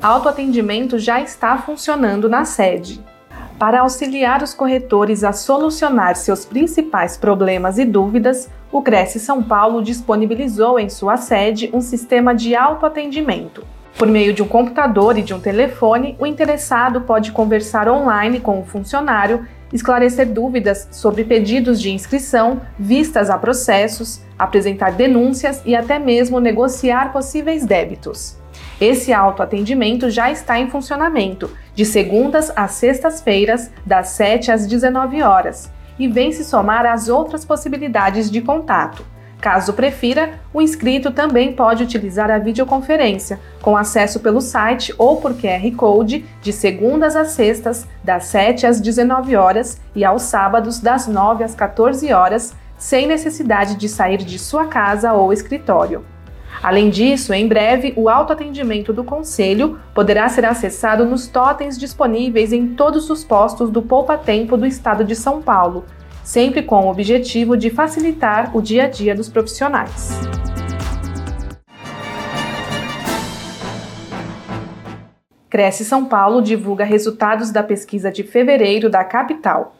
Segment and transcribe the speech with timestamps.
[0.00, 3.00] Autoatendimento já está funcionando na sede.
[3.58, 9.82] Para auxiliar os corretores a solucionar seus principais problemas e dúvidas, o Cresce São Paulo
[9.82, 13.64] disponibilizou em sua sede um sistema de autoatendimento.
[13.98, 18.60] Por meio de um computador e de um telefone, o interessado pode conversar online com
[18.60, 25.98] o funcionário, esclarecer dúvidas sobre pedidos de inscrição, vistas a processos, apresentar denúncias e até
[25.98, 28.38] mesmo negociar possíveis débitos.
[28.80, 35.70] Esse autoatendimento já está em funcionamento, de segundas às sextas-feiras, das 7 às 19 horas,
[35.98, 39.04] e vem se somar às outras possibilidades de contato.
[39.40, 45.34] Caso prefira, o inscrito também pode utilizar a videoconferência, com acesso pelo site ou por
[45.34, 51.06] QR Code, de segundas às sextas, das 7 às 19 horas e aos sábados, das
[51.06, 56.04] 9 às 14 horas, sem necessidade de sair de sua casa ou escritório.
[56.62, 62.74] Além disso, em breve, o autoatendimento do Conselho poderá ser acessado nos totens disponíveis em
[62.74, 65.84] todos os postos do Poupa Tempo do Estado de São Paulo,
[66.24, 70.10] sempre com o objetivo de facilitar o dia a dia dos profissionais.
[75.48, 79.77] Cresce São Paulo divulga resultados da pesquisa de fevereiro da capital.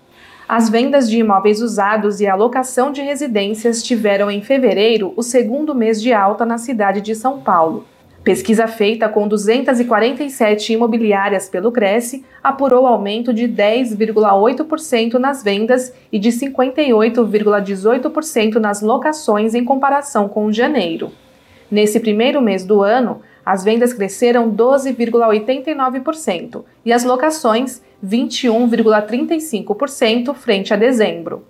[0.49, 5.75] As vendas de imóveis usados e a locação de residências tiveram em fevereiro o segundo
[5.75, 7.85] mês de alta na cidade de São Paulo.
[8.25, 16.31] Pesquisa feita com 247 imobiliárias pelo Cresce apurou aumento de 10,8% nas vendas e de
[16.31, 21.13] 58,18% nas locações em comparação com janeiro.
[21.71, 30.77] Nesse primeiro mês do ano, as vendas cresceram 12,89% e as locações 21,35% frente a
[30.77, 31.47] dezembro.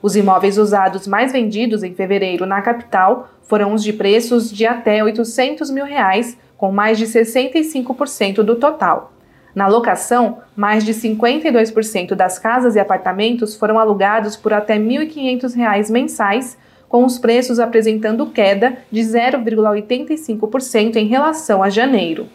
[0.00, 5.04] Os imóveis usados mais vendidos em fevereiro na capital foram os de preços de até
[5.04, 9.12] 800 mil reais, com mais de 65% do total.
[9.54, 15.90] Na locação, mais de 52% das casas e apartamentos foram alugados por até R$ 1.500
[15.90, 16.56] mensais,
[16.88, 22.28] com os preços apresentando queda de 0,85% em relação a janeiro.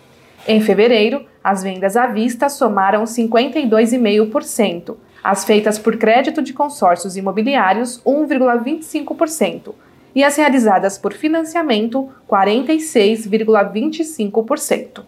[0.47, 8.01] Em fevereiro, as vendas à vista somaram 52,5%, as feitas por crédito de consórcios imobiliários,
[8.03, 9.75] 1,25%,
[10.15, 15.03] e as realizadas por financiamento, 46,25%.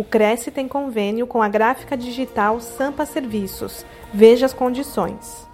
[0.00, 3.84] O Cresce tem convênio com a gráfica digital Sampa Serviços.
[4.14, 5.46] Veja as condições.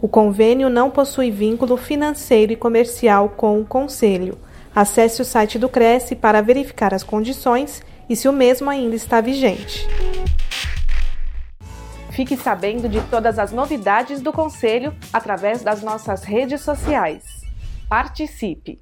[0.00, 4.38] O convênio não possui vínculo financeiro e comercial com o Conselho.
[4.74, 9.20] Acesse o site do Cresce para verificar as condições e se o mesmo ainda está
[9.20, 9.88] vigente.
[12.18, 17.22] Fique sabendo de todas as novidades do Conselho através das nossas redes sociais.
[17.88, 18.80] Participe!